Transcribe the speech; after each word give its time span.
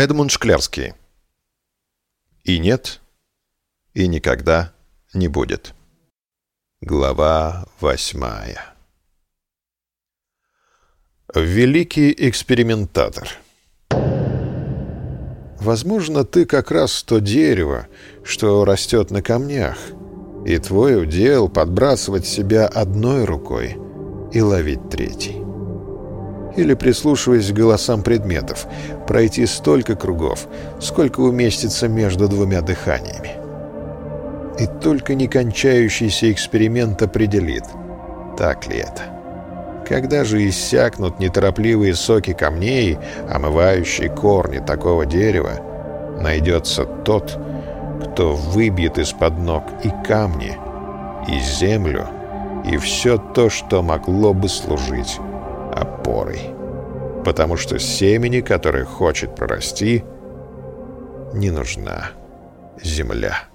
Эдмунд 0.00 0.30
Шклярский. 0.30 0.94
И 2.42 2.58
нет, 2.58 3.02
и 3.92 4.08
никогда 4.08 4.72
не 5.12 5.28
будет. 5.28 5.74
Глава 6.80 7.66
восьмая. 7.80 8.64
Великий 11.34 12.14
экспериментатор. 12.16 13.28
Возможно, 15.60 16.24
ты 16.24 16.46
как 16.46 16.70
раз 16.70 17.02
то 17.02 17.18
дерево, 17.18 17.86
что 18.24 18.64
растет 18.64 19.10
на 19.10 19.20
камнях, 19.20 19.76
и 20.46 20.56
твой 20.56 21.02
удел 21.02 21.50
подбрасывать 21.50 22.26
себя 22.26 22.66
одной 22.66 23.26
рукой 23.26 23.76
и 24.32 24.40
ловить 24.40 24.88
третий 24.88 25.49
или, 26.60 26.74
прислушиваясь 26.74 27.50
к 27.50 27.54
голосам 27.54 28.02
предметов, 28.02 28.66
пройти 29.06 29.46
столько 29.46 29.96
кругов, 29.96 30.46
сколько 30.78 31.20
уместится 31.20 31.88
между 31.88 32.28
двумя 32.28 32.60
дыханиями. 32.60 33.32
И 34.58 34.66
только 34.66 35.14
некончающийся 35.14 36.30
эксперимент 36.30 37.00
определит, 37.02 37.64
так 38.36 38.66
ли 38.68 38.78
это. 38.78 39.02
Когда 39.88 40.22
же 40.22 40.46
иссякнут 40.46 41.18
неторопливые 41.18 41.94
соки 41.94 42.34
камней, 42.34 42.98
омывающие 43.28 44.10
корни 44.10 44.58
такого 44.58 45.06
дерева, 45.06 45.60
найдется 46.20 46.84
тот, 46.84 47.38
кто 48.04 48.34
выбьет 48.34 48.98
из-под 48.98 49.38
ног 49.38 49.64
и 49.82 49.90
камни, 50.06 50.56
и 51.26 51.40
землю, 51.40 52.06
и 52.70 52.76
все 52.76 53.16
то, 53.16 53.48
что 53.48 53.82
могло 53.82 54.34
бы 54.34 54.48
служить 54.48 55.18
опорой. 56.00 56.40
Потому 57.24 57.56
что 57.56 57.78
семени, 57.78 58.40
которое 58.40 58.84
хочет 58.84 59.34
прорасти, 59.36 60.02
не 61.34 61.50
нужна 61.50 62.10
земля. 62.82 63.49